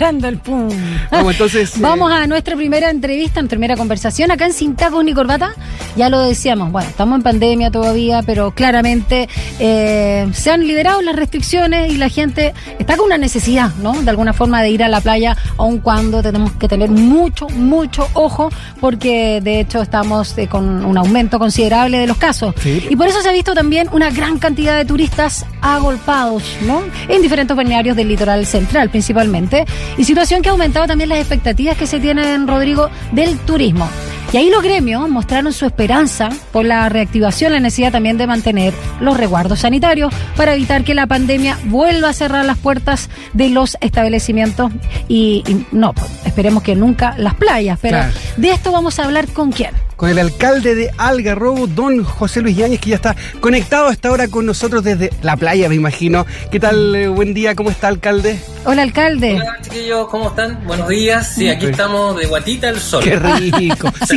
el 0.00 0.38
pum. 0.38 0.68
Vamos, 1.10 1.32
entonces. 1.32 1.76
Eh, 1.76 1.80
Vamos 1.80 2.10
a 2.10 2.26
nuestra 2.26 2.56
primera 2.56 2.90
entrevista, 2.90 3.40
nuestra 3.40 3.56
primera 3.56 3.76
conversación 3.76 4.30
acá 4.30 4.46
en 4.46 4.52
Sin 4.52 4.74
Tacos 4.74 5.04
ni 5.04 5.14
Corbata. 5.14 5.54
Ya 5.96 6.08
lo 6.08 6.20
decíamos, 6.20 6.72
bueno, 6.72 6.88
estamos 6.88 7.16
en 7.16 7.22
pandemia 7.22 7.70
todavía, 7.70 8.22
pero 8.22 8.50
claramente 8.50 9.28
eh, 9.58 10.28
se 10.32 10.50
han 10.50 10.66
liberado 10.66 11.00
las 11.02 11.14
restricciones 11.14 11.92
y 11.92 11.96
la 11.96 12.08
gente 12.08 12.52
está 12.78 12.96
con 12.96 13.06
una 13.06 13.18
necesidad, 13.18 13.72
¿no? 13.76 13.92
De 14.02 14.10
alguna 14.10 14.32
forma 14.32 14.62
de 14.62 14.70
ir 14.70 14.82
a 14.82 14.88
la 14.88 15.00
playa, 15.00 15.36
aun 15.56 15.78
cuando 15.78 16.22
tenemos 16.22 16.52
que 16.52 16.68
tener 16.68 16.90
mucho, 16.90 17.48
mucho 17.48 18.08
ojo, 18.14 18.50
porque 18.80 19.40
de 19.42 19.60
hecho 19.60 19.80
estamos 19.82 20.36
eh, 20.38 20.48
con 20.48 20.84
un 20.84 20.98
aumento 20.98 21.38
considerable 21.38 21.98
de 21.98 22.06
los 22.06 22.16
casos. 22.16 22.54
Sí. 22.60 22.84
Y 22.90 22.96
por 22.96 23.06
eso 23.06 23.22
se 23.22 23.28
ha 23.28 23.32
visto 23.32 23.54
también 23.54 23.88
una 23.92 24.10
gran 24.10 24.38
cantidad 24.38 24.76
de 24.76 24.84
turistas 24.84 25.46
agolpados, 25.60 26.42
¿no? 26.62 26.82
En 27.08 27.22
diferentes 27.22 27.56
balnearios 27.56 27.96
del 27.96 28.08
litoral 28.08 28.44
central, 28.46 28.90
principalmente. 28.90 29.64
Y 29.96 30.04
situación 30.04 30.42
que 30.42 30.48
ha 30.48 30.52
aumentado 30.52 30.86
también 30.86 31.08
las 31.08 31.18
expectativas 31.18 31.76
que 31.76 31.86
se 31.86 32.00
tienen, 32.00 32.46
Rodrigo, 32.48 32.90
del 33.12 33.38
turismo. 33.38 33.88
Y 34.32 34.36
ahí 34.36 34.50
los 34.50 34.64
gremios 34.64 35.08
mostraron 35.08 35.52
su 35.52 35.64
esperanza 35.64 36.28
por 36.52 36.64
la 36.64 36.88
reactivación, 36.88 37.52
la 37.52 37.60
necesidad 37.60 37.92
también 37.92 38.18
de 38.18 38.26
mantener 38.26 38.74
los 39.00 39.16
resguardos 39.16 39.60
sanitarios 39.60 40.12
para 40.36 40.54
evitar 40.54 40.82
que 40.82 40.92
la 40.94 41.06
pandemia 41.06 41.56
vuelva 41.66 42.08
a 42.08 42.12
cerrar 42.12 42.44
las 42.44 42.58
puertas 42.58 43.10
de 43.32 43.50
los 43.50 43.76
establecimientos 43.80 44.72
y, 45.06 45.44
y 45.46 45.66
no, 45.70 45.92
pues, 45.92 46.10
esperemos 46.24 46.64
que 46.64 46.74
nunca 46.74 47.14
las 47.16 47.34
playas. 47.34 47.78
Pero 47.80 47.98
Claro. 47.98 48.12
de 48.36 48.50
esto 48.50 48.72
vamos 48.72 48.98
a 48.98 49.04
hablar 49.04 49.28
con 49.28 49.52
quién. 49.52 49.70
Con 49.96 50.08
el 50.10 50.18
alcalde 50.18 50.74
de 50.74 50.90
Algarrobo, 50.98 51.68
don 51.68 52.02
José 52.02 52.40
Luis 52.42 52.56
Yáñez, 52.56 52.80
que 52.80 52.90
ya 52.90 52.96
está 52.96 53.14
conectado 53.40 53.86
hasta 53.86 54.08
ahora 54.08 54.26
con 54.26 54.44
nosotros 54.44 54.82
desde 54.82 55.10
la 55.22 55.36
playa, 55.36 55.68
me 55.68 55.76
imagino. 55.76 56.26
¿Qué 56.50 56.58
tal? 56.58 56.94
Eh, 56.96 57.06
buen 57.08 57.32
día, 57.32 57.54
¿cómo 57.54 57.70
está, 57.70 57.88
alcalde? 57.88 58.40
Hola, 58.64 58.82
alcalde. 58.82 59.34
Hola 59.36 59.56
chiquillos, 59.62 60.08
¿cómo 60.08 60.28
están? 60.30 60.64
Buenos 60.66 60.88
días. 60.88 61.32
Sí, 61.36 61.48
aquí 61.48 61.66
Sí. 61.66 61.70
estamos 61.70 62.16
de 62.16 62.26
guatita 62.26 62.68
al 62.70 62.80
sol. 62.80 63.04
Qué 63.04 63.16
rico. 63.16 63.92
Se 64.06 64.16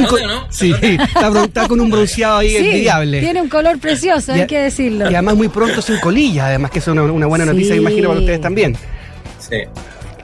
Sí, 0.50 0.74
está, 0.82 1.44
está 1.44 1.68
con 1.68 1.80
un 1.80 1.92
bronceado 1.92 2.40
ahí 2.40 2.50
Sí, 2.50 2.58
envidiable. 2.58 3.20
tiene 3.20 3.42
un 3.42 3.50
color 3.50 3.78
precioso, 3.80 4.36
Y 4.36 4.42
hay 4.42 4.48
que 4.48 4.60
decirlo. 4.60 5.06
Y 5.12 5.14
además 5.14 5.36
muy 5.36 5.48
pronto 5.48 5.82
sin 5.84 6.00
colillas, 6.00 6.46
además 6.46 6.72
que 6.72 6.80
es 6.80 6.88
una, 6.88 7.04
una 7.04 7.28
buena 7.28 7.46
noticia, 7.46 7.76
me 7.76 7.82
imagino, 7.82 8.08
para 8.10 8.20
ustedes 8.22 8.42
también. 8.42 8.76
Sí. 9.40 9.58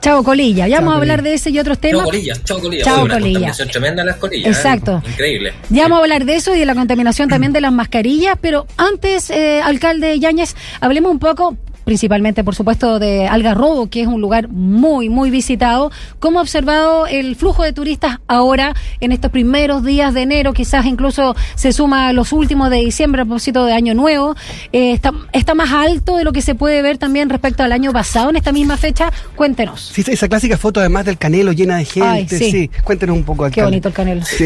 Chavo 0.04 0.22
Colilla, 0.22 0.68
ya 0.68 0.80
vamos 0.80 0.92
a 0.92 0.96
hablar 0.98 1.20
Colilla. 1.20 1.30
de 1.30 1.34
ese 1.36 1.48
y 1.48 1.58
otros 1.58 1.78
temas. 1.78 2.04
colillas, 2.04 2.44
chau 2.44 2.60
colillas. 2.60 2.84
Chau 2.84 2.94
Oye, 2.96 3.04
una 3.04 3.14
colilla. 3.14 3.32
contaminación 3.32 3.68
tremenda 3.70 4.04
las 4.04 4.16
colillas. 4.16 4.54
Exacto. 4.54 5.02
¿eh? 5.02 5.08
Increíble. 5.10 5.54
Ya 5.70 5.84
vamos 5.84 5.96
a 5.96 6.00
hablar 6.02 6.24
de 6.26 6.34
eso 6.36 6.54
y 6.54 6.58
de 6.58 6.66
la 6.66 6.74
contaminación 6.74 7.30
también 7.30 7.54
de 7.54 7.62
las 7.62 7.72
mascarillas, 7.72 8.36
pero 8.38 8.66
antes, 8.76 9.30
eh, 9.30 9.62
alcalde 9.62 10.18
Yáñez, 10.18 10.56
hablemos 10.82 11.10
un 11.10 11.18
poco 11.18 11.56
principalmente, 11.84 12.44
por 12.44 12.54
supuesto, 12.54 12.98
de 12.98 13.26
Algarrobo, 13.26 13.88
que 13.88 14.02
es 14.02 14.06
un 14.06 14.20
lugar 14.20 14.48
muy, 14.48 15.08
muy 15.08 15.30
visitado. 15.30 15.90
¿Cómo 16.18 16.38
ha 16.38 16.42
observado 16.42 17.06
el 17.06 17.36
flujo 17.36 17.62
de 17.62 17.72
turistas 17.72 18.18
ahora, 18.26 18.74
en 19.00 19.12
estos 19.12 19.30
primeros 19.30 19.84
días 19.84 20.14
de 20.14 20.22
enero? 20.22 20.52
Quizás 20.52 20.86
incluso 20.86 21.36
se 21.54 21.72
suma 21.72 22.08
a 22.08 22.12
los 22.12 22.32
últimos 22.32 22.70
de 22.70 22.78
diciembre 22.78 23.22
a 23.22 23.24
propósito 23.24 23.64
de 23.64 23.72
Año 23.72 23.94
Nuevo. 23.94 24.34
Eh, 24.72 24.92
está, 24.92 25.12
¿Está 25.32 25.54
más 25.54 25.72
alto 25.72 26.16
de 26.16 26.24
lo 26.24 26.32
que 26.32 26.42
se 26.42 26.54
puede 26.54 26.82
ver 26.82 26.98
también 26.98 27.28
respecto 27.28 27.62
al 27.62 27.72
año 27.72 27.92
pasado 27.92 28.30
en 28.30 28.36
esta 28.36 28.52
misma 28.52 28.76
fecha? 28.76 29.12
Cuéntenos. 29.36 29.92
Sí, 29.92 30.04
esa 30.06 30.28
clásica 30.28 30.56
foto 30.56 30.80
además 30.80 31.04
del 31.04 31.18
canelo 31.18 31.52
llena 31.52 31.78
de 31.78 31.84
gente. 31.84 32.08
Ay, 32.08 32.28
sí. 32.28 32.50
sí. 32.50 32.70
cuéntenos 32.82 33.16
un 33.16 33.24
poco, 33.24 33.44
alcalde. 33.44 33.54
Qué 33.54 33.64
bonito 33.64 33.88
el 33.88 33.94
canelo. 33.94 34.24
Sí. 34.24 34.44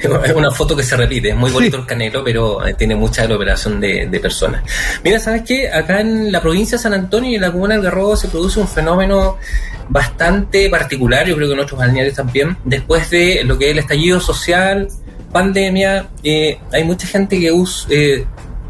Es 0.00 0.34
una 0.34 0.50
foto 0.50 0.76
que 0.76 0.82
se 0.82 0.96
repite, 0.96 1.30
es 1.30 1.36
muy 1.36 1.50
bonito 1.50 1.76
el 1.76 1.86
canelo, 1.86 2.22
pero 2.24 2.66
eh, 2.66 2.74
tiene 2.74 2.94
mucha 2.94 3.22
aglomeración 3.22 3.80
de, 3.80 4.06
de 4.06 4.20
personas. 4.20 4.62
Mira, 5.02 5.18
¿sabes 5.18 5.42
qué? 5.42 5.68
Acá 5.70 6.00
en 6.00 6.30
la 6.30 6.40
provincia 6.40 6.67
de 6.76 6.82
San 6.82 6.94
Antonio 6.94 7.30
y 7.30 7.34
en 7.36 7.40
la 7.42 7.50
comuna 7.52 7.74
de 7.74 7.80
Algarrobo 7.80 8.16
se 8.16 8.28
produce 8.28 8.60
un 8.60 8.68
fenómeno 8.68 9.36
bastante 9.88 10.68
particular, 10.68 11.26
yo 11.26 11.34
creo 11.36 11.48
que 11.48 11.54
en 11.54 11.60
otros 11.60 11.78
balnearios 11.78 12.14
también, 12.14 12.56
después 12.64 13.10
de 13.10 13.42
lo 13.44 13.56
que 13.58 13.66
es 13.66 13.72
el 13.72 13.78
estallido 13.78 14.20
social, 14.20 14.88
pandemia, 15.32 16.08
eh, 16.22 16.58
hay 16.72 16.84
mucha 16.84 17.06
gente 17.06 17.38
que 17.38 17.50
us- 17.52 17.86
eh, 17.90 18.24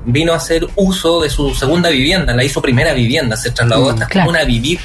vino 0.05 0.33
a 0.33 0.37
hacer 0.37 0.67
uso 0.77 1.21
de 1.23 1.29
su 1.29 1.55
segunda 1.55 1.91
vivienda, 1.91 2.35
la 2.35 2.45
hizo 2.45 2.63
primera 2.63 2.93
vivienda, 2.95 3.37
se 3.37 3.51
trasladó 3.51 3.91
a 3.91 3.93
esta 3.95 4.07
claro. 4.07 4.27
comuna 4.27 4.43
a 4.43 4.47
vivir. 4.47 4.79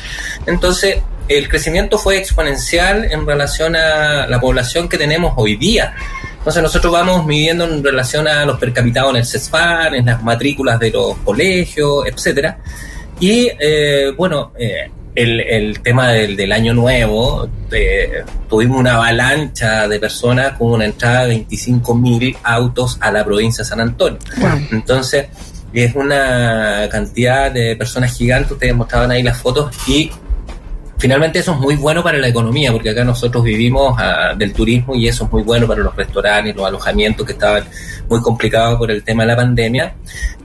Entonces, 0.45 0.97
el 1.29 1.47
crecimiento 1.47 1.97
fue 1.97 2.17
exponencial 2.17 3.05
en 3.09 3.25
relación 3.25 3.75
a 3.75 4.27
la 4.27 4.39
población 4.41 4.89
que 4.89 4.97
tenemos 4.97 5.33
hoy 5.37 5.55
día. 5.55 5.93
Entonces 6.39 6.61
nosotros 6.61 6.91
vamos 6.91 7.25
midiendo 7.25 7.63
en 7.63 7.81
relación 7.81 8.27
a 8.27 8.43
los 8.45 8.59
percapitados 8.59 9.11
en 9.11 9.15
el 9.17 9.25
CESFAN, 9.25 9.95
en 9.95 10.05
las 10.07 10.21
matrículas 10.21 10.77
de 10.77 10.91
los 10.91 11.15
colegios, 11.19 12.05
etcétera. 12.05 12.57
Y 13.19 13.49
eh, 13.59 14.11
bueno, 14.17 14.51
eh, 14.57 14.89
el, 15.15 15.39
el 15.41 15.79
tema 15.81 16.09
del, 16.09 16.35
del 16.35 16.51
año 16.51 16.73
nuevo, 16.73 17.47
eh, 17.71 18.23
tuvimos 18.49 18.79
una 18.79 18.95
avalancha 18.95 19.87
de 19.87 19.99
personas 19.99 20.57
con 20.57 20.71
una 20.71 20.85
entrada 20.85 21.25
de 21.27 21.45
25.000 21.47 22.37
autos 22.43 22.97
a 22.99 23.11
la 23.11 23.23
provincia 23.23 23.63
de 23.63 23.69
San 23.69 23.79
Antonio. 23.79 24.19
Entonces, 24.71 25.27
es 25.73 25.95
una 25.95 26.87
cantidad 26.91 27.51
de 27.51 27.75
personas 27.75 28.15
gigantes, 28.15 28.51
ustedes 28.51 28.75
mostraban 28.75 29.11
ahí 29.11 29.23
las 29.23 29.37
fotos, 29.37 29.75
y 29.87 30.11
finalmente 31.03 31.39
eso 31.39 31.51
es 31.51 31.59
muy 31.59 31.75
bueno 31.75 32.01
para 32.01 32.17
la 32.17 32.29
economía, 32.29 32.71
porque 32.71 32.91
acá 32.91 33.03
nosotros 33.03 33.43
vivimos 33.43 33.93
ah, 33.99 34.33
del 34.37 34.53
turismo 34.53 34.95
y 34.95 35.09
eso 35.09 35.25
es 35.25 35.31
muy 35.33 35.43
bueno 35.43 35.67
para 35.67 35.81
los 35.81 35.93
restaurantes, 35.93 36.55
los 36.55 36.65
alojamientos 36.65 37.25
que 37.25 37.33
estaban 37.33 37.65
muy 38.07 38.21
complicados 38.21 38.77
por 38.77 38.89
el 38.89 39.03
tema 39.03 39.23
de 39.23 39.27
la 39.27 39.35
pandemia. 39.35 39.95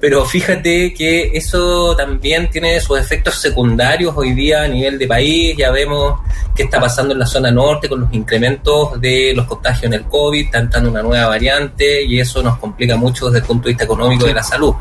Pero 0.00 0.24
fíjate 0.24 0.92
que 0.92 1.30
eso 1.32 1.94
también 1.94 2.50
tiene 2.50 2.80
sus 2.80 2.98
efectos 2.98 3.36
secundarios 3.36 4.12
hoy 4.16 4.32
día 4.32 4.64
a 4.64 4.66
nivel 4.66 4.98
de 4.98 5.06
país. 5.06 5.56
Ya 5.56 5.70
vemos 5.70 6.18
qué 6.56 6.64
está 6.64 6.80
pasando 6.80 7.12
en 7.12 7.20
la 7.20 7.26
zona 7.26 7.52
norte 7.52 7.88
con 7.88 8.00
los 8.00 8.12
incrementos 8.12 9.00
de 9.00 9.34
los 9.36 9.46
contagios 9.46 9.84
en 9.84 9.92
el 9.92 10.06
COVID, 10.06 10.46
está 10.46 10.58
entrando 10.58 10.90
una 10.90 11.02
nueva 11.02 11.28
variante 11.28 12.02
y 12.02 12.18
eso 12.18 12.42
nos 12.42 12.58
complica 12.58 12.96
mucho 12.96 13.26
desde 13.26 13.38
el 13.38 13.44
punto 13.44 13.66
de 13.66 13.74
vista 13.74 13.84
económico 13.84 14.26
de 14.26 14.34
la 14.34 14.42
salud. 14.42 14.74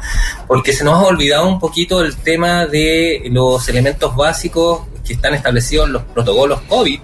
Porque 0.48 0.74
se 0.74 0.84
nos 0.84 0.96
ha 0.96 1.06
olvidado 1.06 1.48
un 1.48 1.60
poquito 1.60 2.02
el 2.02 2.16
tema 2.18 2.66
de 2.66 3.22
los 3.30 3.70
elementos 3.70 4.16
básicos 4.16 4.82
que 5.08 5.14
están 5.14 5.34
establecidos 5.34 5.90
los 5.90 6.04
protocolos 6.04 6.62
COVID, 6.68 7.00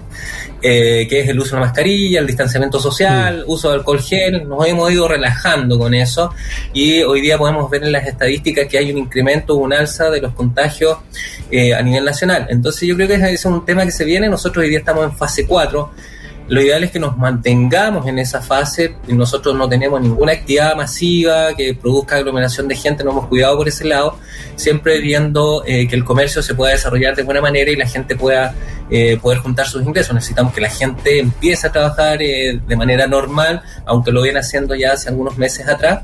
eh, 0.62 1.08
que 1.10 1.22
es 1.22 1.30
el 1.30 1.40
uso 1.40 1.56
de 1.56 1.62
la 1.62 1.68
mascarilla, 1.68 2.20
el 2.20 2.28
distanciamiento 2.28 2.80
social, 2.80 3.44
uso 3.48 3.70
de 3.70 3.76
alcohol 3.76 4.02
gel, 4.02 4.48
nos 4.48 4.66
hemos 4.68 4.92
ido 4.92 5.08
relajando 5.08 5.80
con 5.80 5.94
eso 5.94 6.34
y 6.74 7.02
hoy 7.04 7.22
día 7.22 7.38
podemos 7.38 7.70
ver 7.70 7.84
en 7.84 7.92
las 7.92 8.06
estadísticas 8.06 8.68
que 8.68 8.78
hay 8.78 8.92
un 8.92 8.98
incremento, 8.98 9.56
un 9.56 9.74
alza 9.74 10.10
de 10.10 10.22
los 10.22 10.34
contagios 10.34 10.98
eh, 11.50 11.74
a 11.74 11.82
nivel 11.82 12.06
nacional. 12.06 12.48
Entonces 12.50 12.88
yo 12.88 12.96
creo 12.96 13.08
que 13.08 13.16
ese 13.16 13.34
es 13.34 13.46
un 13.46 13.66
tema 13.66 13.86
que 13.86 13.92
se 13.92 14.06
viene, 14.06 14.30
nosotros 14.30 14.64
hoy 14.64 14.70
día 14.70 14.80
estamos 14.80 15.06
en 15.06 15.16
fase 15.16 15.46
4, 15.48 15.92
lo 16.48 16.62
ideal 16.62 16.84
es 16.84 16.92
que 16.92 17.00
nos 17.00 17.18
mantengamos 17.18 18.06
en 18.08 18.20
esa 18.20 18.42
fase. 18.42 18.96
Nosotros 19.08 19.56
no 19.56 19.70
tenemos 19.70 20.02
ninguna 20.02 20.34
actividad 20.34 20.76
masiva 20.76 21.56
que 21.56 21.74
produzca 21.74 22.18
aglomeración 22.18 22.68
de 22.68 22.76
gente, 22.76 23.04
no 23.04 23.12
hemos 23.12 23.28
cuidado 23.28 23.58
por 23.58 23.68
ese 23.68 23.86
lado, 23.86 24.18
siempre 24.56 25.00
viendo 25.00 25.64
eh, 25.66 25.88
que 25.88 25.96
el 25.96 26.04
comercio 26.04 26.44
se 26.44 26.54
pueda 26.54 26.74
desarrollar 26.74 27.16
de 27.16 27.24
buena 27.24 27.42
manera 27.42 27.72
y 27.72 27.76
la 27.76 27.88
gente 27.88 28.16
pueda 28.16 28.54
eh, 28.90 29.18
poder 29.22 29.40
juntar 29.40 29.68
sus 29.68 29.84
ingresos. 29.84 30.14
Necesitamos 30.14 30.54
que 30.54 30.62
la 30.62 30.70
gente 30.70 31.20
empiece 31.20 31.68
a 31.68 31.72
trabajar 31.72 32.22
eh, 32.22 32.60
de 32.68 32.76
manera 32.76 33.08
normal, 33.08 33.62
aunque 33.86 34.12
lo 34.12 34.22
viene 34.22 34.40
haciendo 34.40 34.76
ya 34.76 34.94
hace 34.94 35.10
algunos 35.10 35.38
meses 35.38 35.68
atrás. 35.68 36.04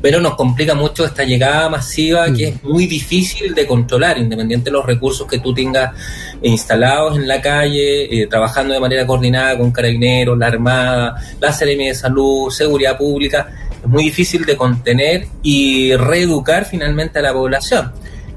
Pero 0.00 0.20
nos 0.20 0.36
complica 0.36 0.74
mucho 0.74 1.04
esta 1.04 1.24
llegada 1.24 1.68
masiva 1.68 2.32
que 2.32 2.48
es 2.48 2.62
muy 2.62 2.86
difícil 2.86 3.54
de 3.54 3.66
controlar, 3.66 4.18
independiente 4.18 4.66
de 4.66 4.72
los 4.72 4.86
recursos 4.86 5.26
que 5.26 5.40
tú 5.40 5.52
tengas 5.52 5.92
instalados 6.42 7.16
en 7.16 7.26
la 7.26 7.40
calle, 7.40 8.22
eh, 8.22 8.26
trabajando 8.28 8.74
de 8.74 8.80
manera 8.80 9.06
coordinada 9.06 9.58
con 9.58 9.72
carabineros, 9.72 10.38
la 10.38 10.46
Armada, 10.46 11.16
la 11.40 11.52
Seremi 11.52 11.88
de 11.88 11.94
Salud, 11.94 12.50
Seguridad 12.50 12.96
Pública. 12.96 13.48
Es 13.82 13.88
muy 13.88 14.04
difícil 14.04 14.44
de 14.44 14.56
contener 14.56 15.26
y 15.42 15.94
reeducar 15.96 16.64
finalmente 16.64 17.18
a 17.18 17.22
la 17.22 17.32
población. 17.32 17.92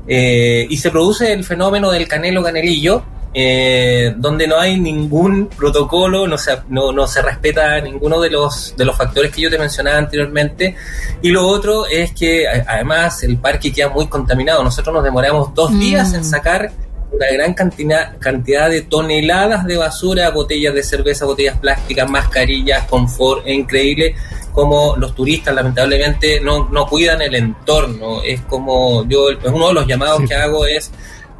Eh, 0.08 0.66
y 0.70 0.78
se 0.78 0.90
produce 0.90 1.32
el 1.32 1.44
fenómeno 1.44 1.92
del 1.92 2.08
canelo 2.08 2.44
canelillo, 2.44 3.04
eh, 3.34 4.14
donde 4.18 4.46
no 4.48 4.60
hay 4.60 4.80
ningún 4.80 5.48
protocolo, 5.48 6.28
no 6.28 6.38
se, 6.38 6.52
no, 6.70 6.92
no 6.92 7.08
se 7.08 7.22
respeta 7.22 7.80
ninguno 7.80 8.20
de 8.20 8.30
los, 8.30 8.76
de 8.76 8.84
los 8.86 8.96
factores 8.98 9.32
que 9.32 9.42
yo 9.42 9.50
te 9.50 9.58
mencionaba 9.58 9.98
anteriormente. 9.98 10.76
Y 11.22 11.30
lo 11.30 11.48
otro 11.48 11.86
es 11.88 12.12
que 12.14 12.46
además 12.48 13.24
el 13.24 13.38
parque 13.38 13.72
queda 13.72 13.90
muy 13.90 14.08
contaminado. 14.08 14.64
Nosotros 14.64 14.94
nos 14.94 15.04
demoramos 15.04 15.54
dos 15.54 15.72
Mm. 15.72 15.80
días 15.80 16.14
en 16.14 16.26
sacar 16.26 16.72
una 17.12 17.28
gran 17.34 17.54
cantidad, 17.54 18.18
cantidad 18.20 18.70
de 18.70 18.82
toneladas 18.82 19.66
de 19.66 19.78
basura, 19.78 20.30
botellas 20.32 20.74
de 20.74 20.82
cerveza, 20.84 21.26
botellas 21.26 21.58
plásticas, 21.60 22.10
mascarillas, 22.10 22.86
confort, 22.88 23.46
es 23.46 23.54
increíble 23.56 24.16
como 24.54 24.96
los 24.98 25.16
turistas 25.16 25.56
lamentablemente 25.56 26.42
no, 26.42 26.68
no 26.70 26.86
cuidan 26.86 27.22
el 27.22 27.36
entorno. 27.36 28.22
Es 28.24 28.42
como 28.42 29.08
yo, 29.08 29.28
uno 29.46 29.70
de 29.70 29.74
los 29.74 29.88
llamados 29.88 30.20
Sí. 30.22 30.28
que 30.28 30.36
hago 30.36 30.66
es 30.66 30.92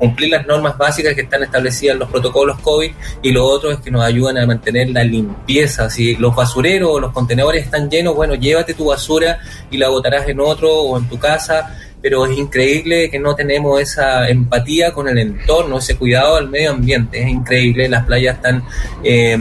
cumplir 0.02 0.32
las 0.32 0.48
normas 0.48 0.76
básicas 0.80 1.14
que 1.14 1.22
están 1.22 1.44
establecidas 1.44 1.94
en 1.94 2.00
los 2.00 2.10
protocolos 2.10 2.60
COVID 2.62 2.92
y 3.22 3.32
lo 3.32 3.46
otro 3.46 3.70
es 3.70 3.80
que 3.80 3.92
nos 3.92 4.04
ayudan 4.04 4.40
a 4.40 4.48
mantener 4.48 4.90
la 4.90 5.04
limpieza. 5.04 5.92
Si 5.92 6.16
los 6.16 6.36
basureros 6.36 6.90
o 6.92 7.00
los 7.00 7.14
contenedores 7.14 7.66
están 7.66 7.88
llenos, 7.88 8.16
bueno, 8.16 8.34
llévate 8.34 8.74
tu 8.74 8.86
basura 8.86 9.38
y 9.70 9.78
la 9.78 9.90
botarás 9.90 10.28
en 10.28 10.40
otro 10.40 10.74
o 10.74 10.98
en 10.98 11.08
tu 11.08 11.20
casa 11.20 11.78
pero 12.02 12.26
es 12.26 12.36
increíble 12.36 13.12
que 13.12 13.20
no 13.20 13.36
tenemos 13.36 13.80
esa 13.80 14.28
empatía 14.28 14.92
con 14.92 15.08
el 15.08 15.20
entorno, 15.20 15.78
ese 15.78 15.96
cuidado 15.98 16.36
al 16.36 16.50
medio 16.50 16.72
ambiente. 16.72 17.22
Es 17.22 17.30
increíble, 17.30 17.88
las 17.88 18.06
playas 18.06 18.38
están 18.38 18.64
eh, 19.04 19.38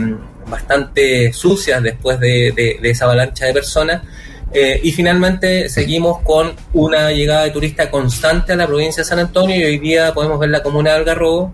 bastante 0.47 1.33
sucias 1.33 1.81
después 1.81 2.19
de, 2.19 2.77
esa 2.83 3.05
avalancha 3.05 3.47
de 3.47 3.53
personas. 3.53 4.03
Eh, 4.53 4.81
y 4.83 4.91
finalmente 4.91 5.69
seguimos 5.69 6.19
con 6.21 6.53
una 6.73 7.11
llegada 7.11 7.43
de 7.43 7.51
turistas 7.51 7.87
constante 7.87 8.53
a 8.53 8.55
la 8.55 8.67
provincia 8.67 9.01
de 9.01 9.07
San 9.07 9.19
Antonio 9.19 9.55
y 9.55 9.63
hoy 9.63 9.79
día 9.79 10.13
podemos 10.13 10.39
ver 10.39 10.49
la 10.49 10.61
comuna 10.61 10.91
de 10.91 10.97
Algarrobo 10.97 11.53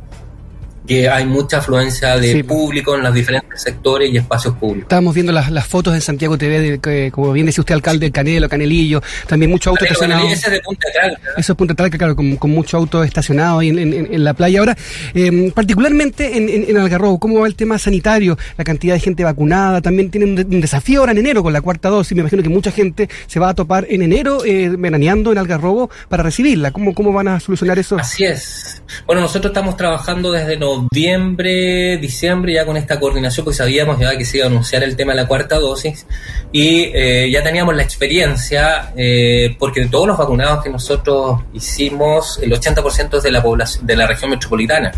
que 0.88 1.10
hay 1.10 1.26
mucha 1.26 1.58
afluencia 1.58 2.18
de 2.18 2.44
público 2.44 2.96
en 2.96 3.04
los 3.04 3.14
diferentes 3.14 3.62
sectores 3.62 4.10
y 4.12 4.18
espacios 4.18 4.56
públicos. 4.56 4.84
Estábamos 4.84 5.14
viendo 5.14 5.34
las, 5.34 5.52
las 5.52 5.68
fotos 5.68 5.94
en 5.94 6.02
Santiago 6.02 6.38
TV, 6.38 6.60
de, 6.60 6.80
que, 6.80 7.12
como 7.12 7.34
bien 7.34 7.46
decía 7.46 7.62
usted, 7.62 7.76
alcalde, 7.76 8.12
Canelo, 8.12 8.48
Canelillo, 8.48 9.02
también 9.28 9.52
mucho 9.52 9.72
auto 9.72 9.84
estacionado. 9.84 10.26
Ese 10.28 10.48
es 10.48 10.52
de 10.54 10.62
Punta 10.62 10.88
Talca. 10.94 11.22
Eso 11.38 11.52
es 11.52 11.58
Punta 11.58 11.76
Talca, 11.76 11.98
claro, 11.98 12.16
con, 12.16 12.38
con 12.38 12.52
mucho 12.52 12.78
auto 12.78 13.04
estacionado 13.04 13.60
ahí 13.60 13.70
en, 13.70 13.78
en, 13.80 14.24
la 14.24 14.34
playa. 14.34 14.60
Ahora, 14.60 14.78
eh, 15.14 15.52
particularmente 15.54 16.38
en, 16.38 16.50
en, 16.50 16.78
Algarrobo, 16.78 17.20
¿cómo 17.20 17.42
va 17.42 17.48
el 17.48 17.56
tema 17.56 17.78
sanitario? 17.78 18.38
La 18.58 18.64
cantidad 18.64 18.94
de 18.94 19.00
gente 19.02 19.24
vacunada, 19.24 19.82
también 19.82 20.10
tiene 20.10 20.26
un, 20.26 20.62
desafío 20.62 21.02
ahora 21.02 21.12
en 21.12 21.18
enero 21.20 21.44
con 21.44 21.52
la 21.52 21.62
cuarta 21.62 21.90
dosis. 21.90 22.16
Me 22.16 22.22
imagino 22.22 22.42
que 22.42 22.50
mucha 22.50 22.72
gente 22.72 23.10
se 23.28 23.40
va 23.40 23.50
a 23.50 23.54
topar 23.54 23.86
en 23.90 24.02
enero 24.02 24.46
eh, 24.46 24.70
veraneando 24.70 25.32
en 25.32 25.38
Algarrobo 25.38 25.90
para 26.08 26.24
recibirla. 26.24 26.72
¿Cómo, 26.72 26.94
¿Cómo 26.94 27.12
van 27.12 27.28
a 27.28 27.40
solucionar 27.40 27.78
eso? 27.78 27.98
Así 27.98 28.24
es. 28.24 28.82
Bueno, 29.06 29.22
nosotros 29.22 29.52
estamos 29.52 29.76
trabajando 29.76 30.32
desde 30.32 30.58
noviembre, 30.58 30.77
diciembre, 30.92 32.54
ya 32.54 32.66
con 32.66 32.78
esta 32.78 33.00
coordinación, 33.00 33.44
pues 33.44 33.58
sabíamos 33.58 34.00
ya 34.00 34.18
que 34.18 34.26
se 34.26 34.38
iba 34.38 34.46
a 34.46 34.50
anunciar 34.50 34.84
el 34.84 34.96
tema 34.96 35.14
de 35.14 35.22
la 35.22 35.28
cuarta 35.28 35.58
dosis 35.58 36.06
y 36.52 36.92
eh, 36.94 37.30
ya 37.32 37.44
teníamos 37.44 37.76
la 37.76 37.84
experiencia, 37.84 38.94
eh, 38.96 39.56
porque 39.60 39.82
de 39.82 39.90
todos 39.90 40.08
los 40.08 40.18
vacunados 40.18 40.64
que 40.64 40.70
nosotros 40.70 41.42
hicimos, 41.54 42.40
el 42.42 42.52
80% 42.52 43.18
es 43.18 43.24
de 43.24 43.32
la 43.32 43.42
población, 43.42 43.86
de 43.86 43.96
la 43.96 44.08
región 44.08 44.32
metropolitana, 44.32 44.92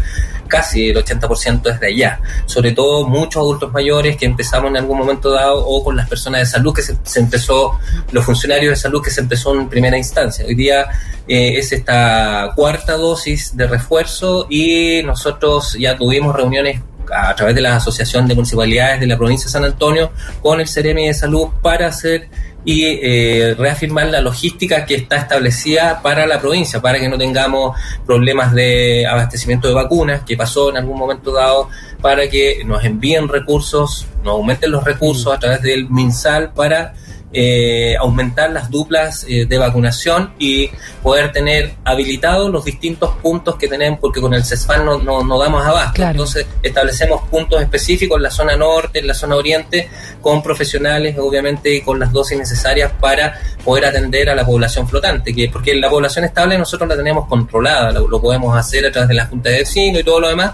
casi 0.48 0.90
el 0.90 0.98
80% 0.98 1.74
es 1.74 1.80
de 1.80 1.88
allá, 1.88 2.22
sobre 2.46 2.72
todo 2.72 3.08
muchos 3.08 3.42
adultos 3.42 3.72
mayores 3.72 4.18
que 4.18 4.26
empezamos 4.26 4.70
en 4.72 4.78
algún 4.78 4.98
momento 4.98 5.32
dado 5.32 5.66
o 5.66 5.84
con 5.84 5.96
las 5.96 6.10
personas 6.10 6.42
de 6.42 6.46
salud 6.48 6.74
que 6.74 6.82
se, 6.82 6.98
se 7.04 7.20
empezó, 7.20 7.80
los 8.12 8.26
funcionarios 8.26 8.72
de 8.72 8.76
salud 8.76 9.02
que 9.02 9.12
se 9.12 9.22
empezó 9.22 9.54
en 9.56 9.70
primera 9.70 9.98
instancia. 9.98 10.46
Hoy 10.46 10.56
día 10.56 10.88
eh, 11.32 11.60
es 11.60 11.72
esta 11.72 12.54
cuarta 12.56 12.98
dosis 12.98 13.56
de 13.56 13.68
refuerzo 13.68 14.48
y 14.50 15.04
nosotros 15.04 15.69
ya 15.76 15.98
tuvimos 15.98 16.36
reuniones 16.36 16.82
a 17.12 17.36
través 17.36 17.56
de 17.56 17.62
la 17.62 17.76
Asociación 17.76 18.28
de 18.28 18.36
Municipalidades 18.36 19.00
de 19.00 19.08
la 19.08 19.18
provincia 19.18 19.46
de 19.46 19.52
San 19.52 19.66
Antonio 19.66 20.12
con 20.42 20.60
el 20.60 20.68
Ceremi 20.68 21.08
de 21.08 21.14
Salud 21.14 21.50
para 21.62 21.88
hacer 21.88 22.30
y 22.66 22.84
eh, 22.86 23.56
reafirmar 23.58 24.08
la 24.08 24.22
logística 24.22 24.86
que 24.86 24.96
está 24.96 25.18
establecida 25.18 26.02
para 26.02 26.28
la 26.28 26.40
provincia, 26.40 26.82
para 26.82 27.00
que 27.00 27.08
no 27.08 27.18
tengamos 27.18 27.78
problemas 28.06 28.54
de 28.54 29.08
abastecimiento 29.08 29.68
de 29.68 29.74
vacunas, 29.74 30.22
que 30.24 30.36
pasó 30.36 30.70
en 30.70 30.78
algún 30.78 30.98
momento 30.98 31.32
dado, 31.32 31.70
para 32.02 32.30
que 32.30 32.62
nos 32.66 32.84
envíen 32.84 33.28
recursos, 33.28 34.06
nos 34.24 34.34
aumenten 34.34 34.72
los 34.72 34.84
recursos 34.84 35.34
a 35.34 35.40
través 35.40 35.62
del 35.62 35.90
MinSal 35.90 36.54
para 36.54 36.94
eh, 37.32 37.96
aumentar 37.98 38.52
las 38.52 38.72
duplas 38.72 39.24
eh, 39.30 39.46
de 39.46 39.58
vacunación 39.60 40.34
y 40.40 40.72
poder 41.04 41.32
tener 41.32 41.74
habilitados 41.84 42.50
los 42.50 42.66
distintos 42.66 43.12
puntos 43.22 43.56
que 43.56 43.68
tenemos, 43.68 44.00
porque 44.00 44.20
con 44.20 44.34
el 44.34 44.44
CESFAN 44.44 44.84
no, 44.84 44.98
no, 44.98 45.40
damos 45.40 45.64
abasto. 45.64 46.02
Entonces 46.02 46.48
establecemos 46.64 47.22
puntos 47.30 47.62
específicos 47.62 48.18
en 48.18 48.24
la 48.24 48.32
zona 48.32 48.56
norte, 48.56 49.00
en 49.00 49.08
la 49.08 49.14
zona 49.14 49.36
oriente, 49.36 49.90
con 50.22 50.42
profesionales, 50.42 51.18
obviamente, 51.20 51.76
y 51.76 51.82
con 51.82 52.00
las 52.00 52.12
dosis 52.12 52.38
necesarias 52.38 52.92
para 53.00 53.40
poder 53.64 53.86
atender 53.86 54.30
a 54.30 54.36
la 54.36 54.44
población 54.44 54.88
flotante, 54.88 55.34
que 55.34 55.50
porque 55.50 55.76
la 55.76 55.90
población 55.90 56.26
estable 56.26 56.58
nosotros 56.58 56.90
la 56.90 56.98
tenemos 56.98 57.28
controlada, 57.28 57.92
lo, 57.92 58.08
lo 58.08 58.20
podemos 58.20 58.58
hacer 58.58 58.88
a 58.88 58.92
través 58.92 59.10
de 59.10 59.16
la 59.16 59.28
Junta 59.28 59.50
de 59.50 59.60
Vecinos 59.60 60.02
y 60.02 60.04
todo 60.04 60.20
lo 60.20 60.30
demás, 60.30 60.54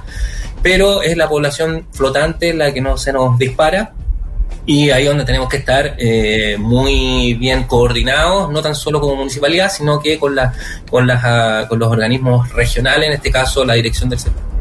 pero 0.62 1.02
es 1.02 1.16
la 1.16 1.30
población 1.30 1.88
flotante 1.94 2.54
la 2.54 2.74
que 2.74 2.82
no 2.82 2.98
se 2.98 3.14
nos 3.14 3.38
dispara 3.38 3.94
y 4.66 4.90
ahí 4.90 5.06
donde 5.06 5.26
tenemos 5.26 5.50
que 5.50 5.58
estar 5.58 5.96
eh, 5.98 6.58
muy 6.58 7.36
bien 7.36 7.64
coordinados, 7.64 8.52
no 8.52 8.62
tan 8.62 8.76
solo 8.76 9.00
como 9.00 9.16
municipalidad, 9.16 9.72
sino 9.72 10.00
que 10.00 10.18
con, 10.18 10.36
la, 10.36 10.54
con, 10.90 11.06
las, 11.06 11.22
ah, 11.24 11.66
con 11.70 11.80
los 11.80 11.92
organismos 11.92 12.52
regionales, 12.54 13.08
en 13.08 13.14
este 13.14 13.32
caso 13.32 13.64
la 13.64 13.76
dirección 13.76 14.10
del 14.10 14.20
sector. 14.20 14.55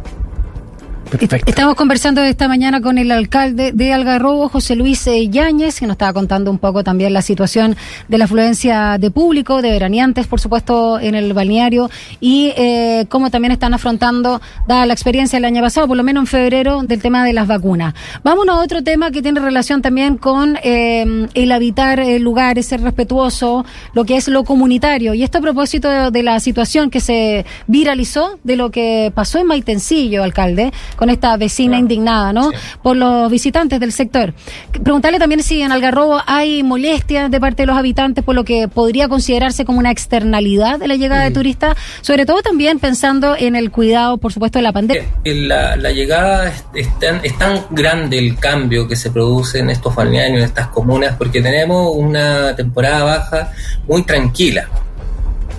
Estamos 1.20 1.76
conversando 1.76 2.22
esta 2.22 2.48
mañana 2.48 2.80
con 2.80 2.98
el 2.98 3.12
alcalde 3.12 3.70
de 3.72 3.92
Algarrobo, 3.92 4.48
José 4.48 4.74
Luis 4.74 5.06
eh, 5.06 5.28
Yáñez, 5.28 5.78
que 5.78 5.86
nos 5.86 5.94
estaba 5.94 6.12
contando 6.12 6.50
un 6.50 6.58
poco 6.58 6.82
también 6.82 7.12
la 7.12 7.22
situación 7.22 7.76
de 8.08 8.18
la 8.18 8.24
afluencia 8.24 8.98
de 8.98 9.12
público, 9.12 9.62
de 9.62 9.70
veraneantes, 9.70 10.26
por 10.26 10.40
supuesto, 10.40 10.98
en 10.98 11.14
el 11.14 11.32
balneario 11.32 11.88
y 12.20 12.52
eh, 12.56 13.06
cómo 13.08 13.30
también 13.30 13.52
están 13.52 13.74
afrontando, 13.74 14.40
dada 14.66 14.86
la 14.86 14.92
experiencia 14.92 15.36
del 15.36 15.44
año 15.44 15.62
pasado, 15.62 15.86
por 15.86 15.96
lo 15.96 16.02
menos 16.02 16.22
en 16.22 16.26
febrero, 16.26 16.82
del 16.82 17.00
tema 17.00 17.24
de 17.24 17.32
las 17.32 17.46
vacunas. 17.46 17.94
Vámonos 18.24 18.58
a 18.58 18.60
otro 18.60 18.82
tema 18.82 19.12
que 19.12 19.22
tiene 19.22 19.38
relación 19.38 19.82
también 19.82 20.16
con 20.16 20.58
eh, 20.64 21.28
el 21.34 21.52
habitar 21.52 22.04
lugares, 22.18 22.66
ser 22.66 22.80
respetuoso, 22.80 23.64
lo 23.92 24.04
que 24.04 24.16
es 24.16 24.26
lo 24.26 24.42
comunitario. 24.42 25.14
Y 25.14 25.22
esto 25.22 25.38
a 25.38 25.42
propósito 25.42 26.10
de, 26.10 26.22
la 26.24 26.40
situación 26.40 26.90
que 26.90 27.00
se 27.00 27.46
viralizó 27.68 28.38
de 28.42 28.56
lo 28.56 28.70
que 28.70 29.12
pasó 29.14 29.38
en 29.38 29.46
Maitencillo, 29.46 30.24
alcalde, 30.24 30.72
con 30.96 31.03
esta 31.10 31.36
vecina 31.36 31.78
indignada, 31.78 32.32
¿no? 32.32 32.50
Por 32.82 32.96
los 32.96 33.30
visitantes 33.30 33.80
del 33.80 33.92
sector. 33.92 34.34
Preguntarle 34.82 35.18
también 35.18 35.42
si 35.42 35.62
en 35.62 35.72
Algarrobo 35.72 36.20
hay 36.26 36.62
molestias 36.62 37.30
de 37.30 37.40
parte 37.40 37.62
de 37.62 37.66
los 37.66 37.76
habitantes 37.76 38.24
por 38.24 38.34
lo 38.34 38.44
que 38.44 38.68
podría 38.68 39.08
considerarse 39.08 39.64
como 39.64 39.78
una 39.78 39.90
externalidad 39.90 40.78
de 40.78 40.88
la 40.88 40.96
llegada 40.96 41.24
de 41.24 41.30
turistas, 41.30 41.76
sobre 42.00 42.26
todo 42.26 42.42
también 42.42 42.78
pensando 42.78 43.36
en 43.38 43.56
el 43.56 43.70
cuidado, 43.70 44.18
por 44.18 44.32
supuesto, 44.32 44.58
de 44.58 44.62
la 44.62 44.72
pandemia. 44.72 45.04
Eh, 45.24 45.34
la, 45.34 45.76
llegada 45.92 46.52
es, 46.74 46.98
tan, 46.98 47.20
es 47.24 47.36
tan 47.38 47.60
grande 47.70 48.18
el 48.18 48.36
cambio 48.36 48.88
que 48.88 48.96
se 48.96 49.10
produce 49.10 49.58
en 49.60 49.70
estos 49.70 49.94
balnearios, 49.94 50.38
en 50.38 50.44
estas 50.44 50.68
comunas, 50.68 51.16
porque 51.16 51.40
tenemos 51.40 51.92
una 51.94 52.54
temporada 52.56 53.04
baja 53.04 53.52
muy 53.86 54.02
tranquila 54.02 54.68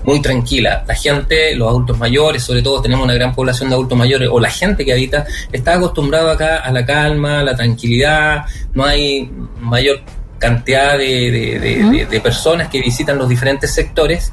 muy 0.06 0.22
tranquila. 0.22 0.84
La 0.88 0.96
gente, 0.96 1.56
los 1.56 1.68
adultos 1.68 1.98
mayores, 1.98 2.44
sobre 2.44 2.62
todo 2.62 2.82
tenemos 2.82 3.04
una 3.04 3.14
gran 3.14 3.34
población 3.34 3.70
de 3.70 3.76
adultos 3.76 3.98
mayores, 3.98 4.30
o 4.32 4.40
la 4.40 4.50
gente 4.50 4.86
que 4.86 4.94
habita, 4.94 5.26
está 5.52 5.76
acostumbrado 5.76 6.30
acá 6.30 6.58
a 6.58 6.72
la 6.72 6.86
calma, 6.86 7.40
a 7.40 7.44
la 7.44 7.56
tranquilidad, 7.56 8.46
no 8.74 8.86
hay 8.86 9.30
mayor 9.60 10.02
cantidad 10.38 10.98
de, 10.98 12.08
de, 12.10 12.22
personas 12.22 12.68
que 12.68 12.82
visitan 12.82 13.18
los 13.18 13.28
diferentes 13.30 13.74
sectores, 13.74 14.32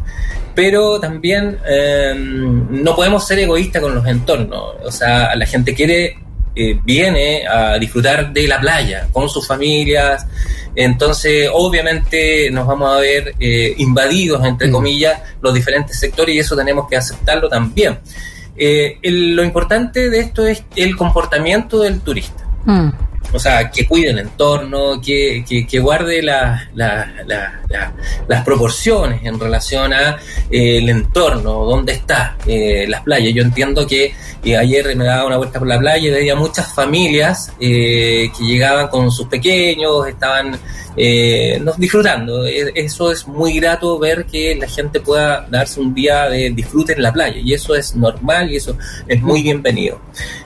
pero 0.54 1.00
también 1.00 1.58
em, 1.66 2.82
no 2.82 2.94
podemos 2.94 3.26
ser 3.26 3.38
egoístas 3.38 3.80
con 3.80 3.94
los 3.94 4.06
entornos. 4.06 4.74
O 4.84 4.90
sea, 4.90 5.34
la 5.36 5.46
gente 5.46 5.74
quiere, 5.74 6.18
eh, 6.54 6.78
viene 6.84 7.46
a 7.46 7.78
disfrutar 7.78 8.32
de 8.32 8.46
la 8.46 8.60
playa 8.60 9.08
con 9.12 9.28
sus 9.28 9.46
familias, 9.46 10.26
entonces, 10.74 11.50
obviamente, 11.52 12.50
nos 12.50 12.66
vamos 12.66 12.94
a 12.94 13.00
ver 13.00 13.34
eh, 13.38 13.74
invadidos, 13.78 14.44
entre 14.44 14.68
mm. 14.68 14.72
comillas, 14.72 15.20
los 15.40 15.52
diferentes 15.52 15.98
sectores 15.98 16.34
y 16.34 16.38
eso 16.38 16.56
tenemos 16.56 16.88
que 16.88 16.96
aceptarlo 16.96 17.48
también. 17.48 17.98
Eh, 18.56 18.98
lo 19.02 19.44
importante 19.44 20.08
de 20.10 20.20
esto 20.20 20.46
es 20.46 20.64
el 20.76 20.96
comportamiento 20.96 21.80
del 21.80 22.00
turista. 22.00 22.44
Mm. 22.64 22.88
O 23.32 23.38
sea, 23.38 23.70
que 23.70 23.86
cuide 23.86 24.10
el 24.10 24.18
entorno, 24.18 25.00
que, 25.00 25.44
que, 25.68 25.78
guarde 25.80 26.22
la, 26.22 26.68
las 26.74 28.44
proporciones 28.44 29.24
en 29.24 29.38
relación 29.38 29.92
a 29.92 30.18
eh, 30.50 30.78
el 30.78 30.88
entorno, 30.88 31.64
dónde 31.64 31.92
está 31.92 32.36
las 32.46 33.00
playas. 33.02 33.34
Yo 33.34 33.42
entiendo 33.42 33.86
que 33.86 34.14
ayer 34.44 34.94
me 34.96 35.04
daba 35.04 35.26
una 35.26 35.38
vuelta 35.38 35.58
por 35.58 35.68
la 35.68 35.78
playa 35.78 36.08
y 36.08 36.10
veía 36.10 36.36
muchas 36.36 36.74
familias 36.74 37.52
que 37.58 38.30
llegaban 38.40 38.88
con 38.88 39.10
sus 39.10 39.26
pequeños, 39.28 40.06
estaban 40.06 40.58
eh, 40.96 41.62
disfrutando. 41.78 42.46
E, 42.46 42.72
eso 42.74 43.10
es 43.10 43.26
muy 43.26 43.54
grato 43.58 43.98
ver 43.98 44.26
que 44.26 44.54
la 44.54 44.68
gente 44.68 45.00
pueda 45.00 45.46
darse 45.50 45.80
un 45.80 45.94
día 45.94 46.28
de 46.28 46.50
disfrute 46.50 46.92
en 46.92 47.02
la 47.02 47.12
playa 47.12 47.40
y 47.42 47.54
eso 47.54 47.74
es 47.74 47.96
normal 47.96 48.50
y 48.50 48.56
eso 48.56 48.76
es 49.06 49.22
muy 49.22 49.42
bienvenido. 49.42 50.00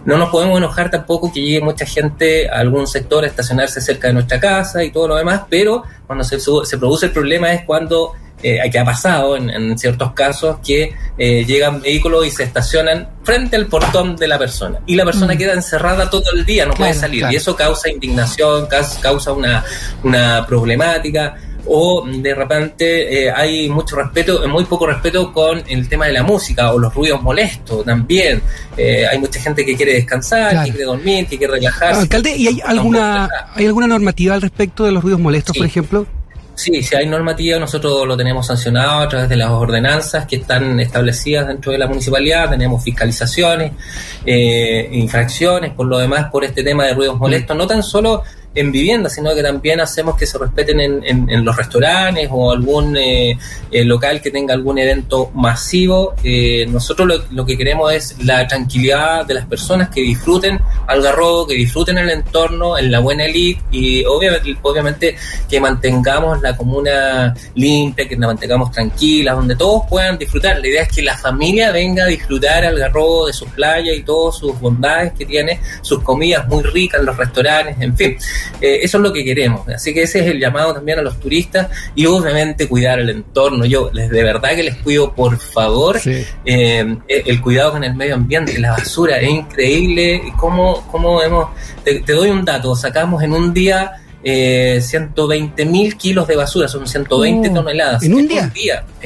No 0.05 0.17
nos 0.17 0.31
podemos 0.31 0.59
enojar 0.59 0.91
tampoco 0.91 1.33
que 1.33 1.41
llegue 1.41 1.61
mucha 1.61 1.87
gente 1.87 2.49
a 2.49 2.61
algún 2.61 2.76
sector 2.85 3.23
a 3.23 3.29
estacionarse 3.29 3.81
cerca 3.81 4.09
de 4.09 4.15
nuestra 4.15 4.41
casa 4.41 4.83
y 4.83 4.91
todo 4.91 5.07
lo 5.07 5.17
demás, 5.17 5.43
pero 5.49 5.85
cuando 6.07 6.25
se, 6.25 6.41
se 6.41 6.79
produce 6.79 7.07
el 7.07 7.13
problema 7.13 7.53
es 7.53 7.65
cuando 7.65 8.13
eh, 8.43 8.59
que 8.71 8.79
ha 8.79 8.85
pasado 8.85 9.37
en, 9.37 9.79
ciertos 9.79 10.13
casos 10.13 10.59
que 10.65 10.95
eh, 11.17 11.45
llegan 11.47 11.81
vehículos 11.81 12.27
y 12.27 12.31
se 12.31 12.43
estacionan 12.43 13.09
frente 13.23 13.57
al 13.57 13.67
portón 13.67 14.15
de 14.15 14.29
la 14.29 14.39
persona 14.39 14.81
y 14.85 14.95
la 14.95 15.07
persona 15.07 15.35
mm. 15.35 15.39
queda 15.39 15.53
encerrada 15.55 16.11
todo 16.11 16.25
el 16.35 16.45
día, 16.45 16.67
no 16.67 16.75
puede 16.75 16.93
salir 16.93 17.25
y 17.31 17.37
eso 17.37 17.57
causa 17.57 17.89
indignación, 17.89 18.67
causa 19.01 19.33
una, 19.33 19.65
una 20.05 20.45
problemática 20.47 21.35
o 21.69 22.07
de 22.07 22.35
repente 22.35 23.27
eh, 23.27 23.31
hay 23.31 23.69
mucho 23.69 23.97
respeto, 23.97 24.47
muy 24.49 24.65
poco 24.65 24.87
respeto 24.87 25.33
con 25.33 25.63
el 25.67 25.89
tema 25.89 26.07
de 26.07 26.13
la 26.13 26.23
música 26.23 26.73
o 26.73 26.79
los 26.79 26.95
ruidos 26.95 27.23
molestos 27.23 27.85
también. 27.85 28.43
Eh, 28.77 29.07
hay 29.07 29.19
mucha 29.19 29.41
gente 29.41 29.65
que 29.65 29.77
quiere 29.77 29.95
descansar, 29.95 30.65
que 30.65 30.71
quiere 30.71 30.85
dormir, 30.85 31.27
que 31.27 31.39
quiere 31.39 31.55
relajarse. 31.55 32.01
Alcalde, 32.03 32.37
¿y 32.37 32.47
hay 32.49 32.61
alguna, 32.65 33.29
¿hay 33.55 33.67
alguna 33.67 33.87
normativa 33.87 34.35
al 34.35 34.43
respecto 34.43 34.85
de 34.85 34.93
los 34.93 35.03
ruidos 35.03 35.21
molestos, 35.21 35.57
por 35.57 35.67
ejemplo? 35.67 36.07
Sí, 36.57 36.83
si 36.83 36.97
hay 36.97 37.07
normativa, 37.07 37.59
nosotros 37.59 38.07
lo 38.07 38.17
tenemos 38.17 38.47
sancionado 38.47 39.01
a 39.01 39.09
través 39.09 39.29
de 39.29 39.37
las 39.37 39.51
ordenanzas 39.51 40.27
que 40.27 40.37
están 40.37 40.81
establecidas 40.81 41.47
dentro 41.49 41.71
de 41.71 41.77
la 41.77 41.87
municipalidad, 41.87 42.49
tenemos 42.49 42.83
fiscalizaciones, 42.83 43.73
eh, 44.25 44.89
infracciones, 44.93 45.75
por 45.75 45.87
lo 45.87 45.99
demás, 45.99 46.31
por 46.31 46.45
este 46.45 46.65
tema 46.65 46.87
de 46.87 46.95
ruidos 46.95 47.19
molestos, 47.19 47.55
no 47.55 47.67
tan 47.67 47.83
solo 47.83 48.23
en 48.57 48.73
vivienda, 48.73 49.09
sino 49.11 49.35
que 49.35 49.43
también 49.43 49.81
hacemos 49.81 50.17
que 50.17 50.27
se 50.27 50.39
respeten 50.39 50.81
en, 50.81 51.03
en, 51.05 51.45
los 51.45 51.55
restaurantes 51.57 52.29
o 52.33 52.51
algún 52.51 52.97
eh, 52.97 53.39
eh, 53.71 53.85
local 53.85 54.21
que 54.23 54.31
tenga 54.31 54.55
algún 54.55 54.79
evento 54.79 55.31
masivo. 55.35 56.15
Eh, 56.25 56.67
nosotros 56.69 57.07
lo, 57.07 57.23
lo, 57.31 57.45
que 57.45 57.57
queremos 57.57 57.93
es 57.93 58.25
la 58.25 58.47
tranquilidad 58.49 59.27
de 59.27 59.35
las 59.35 59.47
personas 59.47 59.91
que 59.91 60.01
disfruten 60.01 60.59
Algarrobo, 60.87 61.47
que 61.47 61.55
disfruten 61.55 61.99
el 61.99 62.11
entorno, 62.11 62.79
en 62.79 62.91
la 62.91 63.01
buena 63.01 63.25
elite 63.25 63.63
y 63.71 64.05
obviamente, 64.05 64.57
obviamente 64.63 65.17
que 65.49 65.61
mantengamos 65.61 66.41
la 66.43 66.57
comuna 66.57 67.35
limpia, 67.55 68.09
que 68.09 68.17
la 68.17 68.29
mantengamos 68.29 68.71
tranquila, 68.71 69.35
donde 69.35 69.57
todos 69.57 69.83
puedan 69.89 70.19
disfrutar. 70.19 70.59
La 70.61 70.69
idea 70.69 70.83
es 70.83 70.89
que 70.93 71.03
la 71.03 71.17
familia 71.17 71.73
venga 71.73 72.05
a 72.05 72.07
disfrutar 72.07 72.65
Algarrobo 72.65 73.27
de 73.27 73.33
sus 73.33 73.49
playas 73.51 73.97
y 73.97 74.03
todas 74.03 74.37
sus 74.37 74.59
bondades 74.61 75.13
que 75.13 75.25
tiene, 75.25 75.61
sus 75.83 76.03
comidas 76.03 76.47
muy 76.49 76.63
ricas 76.63 77.01
en 77.01 77.07
los 77.07 77.17
restaurantes, 77.17 77.77
en 77.81 77.97
fin. 77.97 78.17
Eh, 78.61 78.81
eso 78.83 78.99
es 78.99 79.03
lo 79.03 79.13
que 79.13 79.25
queremos. 79.25 79.69
Así 79.69 79.93
que 79.93 80.03
ese 80.03 80.21
es 80.21 80.27
el 80.27 80.41
llamado 80.41 80.75
también 80.75 80.99
a 80.99 81.03
los 81.03 81.19
turistas 81.21 81.69
y 81.95 82.07
obviamente 82.07 82.69
cuidar 82.69 82.99
el 82.99 83.11
entorno. 83.11 83.65
Yo 83.65 83.91
les 83.93 84.11
de 84.11 84.23
verdad 84.23 84.55
que 84.55 84.63
les 84.63 84.77
cuido, 84.77 85.13
por 85.15 85.39
favor, 85.39 85.99
sí. 85.99 86.25
eh, 86.45 86.97
el 87.09 87.41
cuidado 87.41 87.73
con 87.73 87.85
el 87.85 87.95
medio 87.95 88.15
ambiente, 88.15 88.59
la 88.59 88.73
basura. 88.73 89.19
Es 89.19 89.31
increíble 89.31 90.23
cómo, 90.37 90.76
cómo 90.91 91.23
hemos... 91.23 91.49
Te, 91.85 92.01
te 92.01 92.13
doy 92.13 92.31
un 92.31 92.45
dato, 92.45 92.75
sacamos 92.77 93.23
en 93.23 93.33
un 93.33 93.53
día... 93.55 93.93
Eh, 94.29 94.81
120 94.83 95.65
mil 95.67 95.97
kilos 95.97 96.27
de 96.27 96.35
basura, 96.35 96.67
son 96.67 96.85
120 96.85 97.49
Uh, 97.49 97.55
toneladas. 97.55 98.03
¿en 98.03 98.13
un 98.15 98.27
día? 98.27 98.51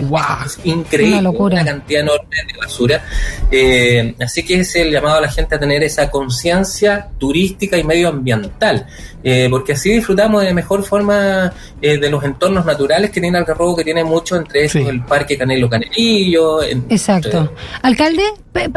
Wow. 0.00 0.18
es 0.46 0.58
increíble, 0.64 1.14
Una 1.18 1.22
locura. 1.22 1.62
cantidad 1.62 2.00
enorme 2.00 2.36
de 2.50 2.58
basura. 2.58 3.04
Eh, 3.50 4.14
así 4.18 4.42
que 4.44 4.60
es 4.60 4.74
el 4.76 4.90
llamado 4.90 5.18
a 5.18 5.20
la 5.20 5.28
gente 5.30 5.56
a 5.56 5.58
tener 5.60 5.82
esa 5.82 6.10
conciencia 6.10 7.08
turística 7.18 7.76
y 7.76 7.84
medioambiental, 7.84 8.86
eh, 9.22 9.48
porque 9.50 9.72
así 9.72 9.90
disfrutamos 9.92 10.42
de 10.42 10.54
mejor 10.54 10.84
forma 10.84 11.52
eh, 11.82 11.98
de 11.98 12.08
los 12.08 12.24
entornos 12.24 12.64
naturales 12.64 13.10
que 13.10 13.20
tiene 13.20 13.36
Algarrobo, 13.36 13.76
que 13.76 13.84
tiene 13.84 14.02
mucho, 14.04 14.36
entre 14.36 14.60
ellos 14.60 14.72
Sí. 14.72 14.78
el 14.88 15.02
Parque 15.04 15.36
Canelo 15.36 15.68
Canelillo. 15.68 16.62
Exacto. 16.62 17.36
entre- 17.40 17.54
Alcalde, 17.82 18.22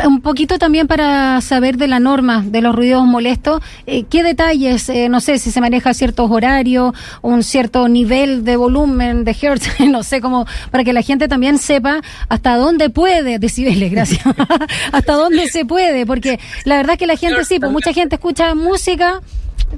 un 0.05 0.21
poquito 0.21 0.59
también 0.59 0.87
para 0.87 1.41
saber 1.41 1.77
de 1.77 1.87
la 1.87 1.99
norma 1.99 2.43
de 2.45 2.61
los 2.61 2.75
ruidos 2.75 3.05
molestos, 3.05 3.61
eh, 3.87 4.03
¿qué 4.09 4.21
detalles, 4.23 4.87
eh, 4.89 5.09
no 5.09 5.19
sé, 5.19 5.39
si 5.39 5.49
se 5.51 5.61
maneja 5.61 5.93
ciertos 5.95 6.29
horarios, 6.29 6.93
un 7.23 7.41
cierto 7.43 7.87
nivel 7.87 8.43
de 8.45 8.55
volumen, 8.55 9.23
de 9.23 9.35
hertz, 9.41 9.79
no 9.89 10.03
sé 10.03 10.21
cómo, 10.21 10.45
para 10.69 10.83
que 10.83 10.93
la 10.93 11.01
gente 11.01 11.27
también 11.27 11.57
sepa 11.57 12.01
hasta 12.29 12.55
dónde 12.57 12.89
puede, 12.91 13.39
decibeles, 13.39 13.91
gracias, 13.91 14.21
hasta 14.91 15.13
dónde 15.13 15.47
se 15.47 15.65
puede, 15.65 16.05
porque 16.05 16.39
la 16.65 16.77
verdad 16.77 16.93
es 16.93 16.99
que 16.99 17.07
la 17.07 17.17
gente 17.17 17.43
sí, 17.43 17.59
pues 17.59 17.71
mucha 17.71 17.93
gente 17.93 18.15
escucha 18.15 18.53
música, 18.53 19.21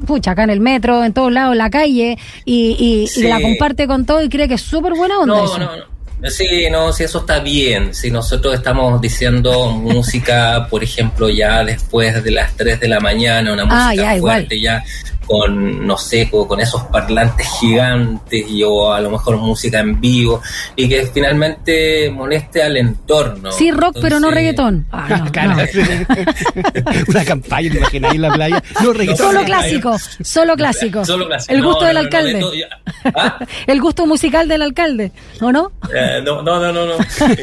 pucha, 0.06 0.32
acá 0.32 0.44
en 0.44 0.50
el 0.50 0.60
metro, 0.60 1.06
en 1.06 1.14
todos 1.14 1.32
lados, 1.32 1.54
en 1.54 1.58
la 1.60 1.70
calle, 1.70 2.18
y, 2.44 2.76
y- 2.78 3.20
y 3.20 3.24
la 3.28 3.40
comparte 3.42 3.88
con 3.88 4.06
todo 4.06 4.22
y 4.22 4.28
cree 4.30 4.48
que 4.50 4.56
es 4.56 4.62
súper 4.62 4.94
buena 4.94 5.20
onda 5.20 5.38
No, 5.38 5.46
eso. 5.46 5.58
no, 5.60 5.66
no. 5.78 5.95
Sí, 6.24 6.68
no, 6.72 6.92
sí, 6.92 7.04
eso 7.04 7.20
está 7.20 7.40
bien. 7.40 7.94
Si 7.94 8.10
nosotros 8.10 8.56
estamos 8.56 9.00
diciendo 9.02 9.70
música, 9.72 10.66
por 10.70 10.84
ejemplo, 10.84 11.30
ya 11.30 11.64
después 11.64 12.24
de 12.24 12.32
las 12.32 12.56
3 12.56 12.80
de 12.80 12.88
la 12.88 13.00
mañana, 13.00 13.54
una 13.54 13.66
música 13.66 13.88
Ah, 13.90 13.94
ya, 13.96 14.16
igual. 14.16 14.38
fuerte, 14.38 14.60
ya 14.62 14.84
con, 15.26 15.86
no 15.86 15.98
sé, 15.98 16.30
con, 16.30 16.60
esos 16.60 16.84
parlantes 16.84 17.48
gigantes 17.60 18.50
y 18.50 18.64
o 18.64 18.92
a 18.94 19.02
lo 19.02 19.10
mejor 19.10 19.38
música 19.38 19.80
en 19.80 20.00
vivo 20.00 20.42
y 20.76 20.88
que 20.88 21.06
finalmente 21.08 22.10
moleste 22.10 22.64
al 22.64 22.78
entorno. 22.78 23.52
Sí, 23.52 23.72
rock, 23.72 23.98
pero 24.02 24.20
no 24.20 24.32
reggaetón. 24.32 24.86
Ah, 24.92 25.30
no. 25.34 25.56
Una 27.08 27.26
campaña, 27.26 27.72
te 27.72 27.78
imagináis 27.78 28.16
en 28.16 28.22
la 28.22 28.34
playa. 28.34 28.64
No, 28.84 28.94
reggaetón. 28.94 29.28
Solo 29.28 29.44
clásico, 29.44 29.98
solo 30.22 30.56
clásico. 30.56 31.06
Solo 31.06 31.28
clásico. 31.28 31.54
El 31.54 31.64
gusto 31.64 31.82
no, 31.82 31.88
del 31.88 31.98
alcalde. 31.98 32.34
de. 32.34 32.68
¿Ah? 33.16 33.40
El 33.68 33.82
gusto 33.82 34.06
musical 34.06 34.48
del 34.48 34.62
alcalde, 34.62 35.12
¿o 35.42 35.52
no? 35.52 35.72
Eh, 35.94 36.22
no, 36.24 36.42
no, 36.42 36.60
no, 36.60 36.72
no, 36.72 36.86
no. 36.86 36.98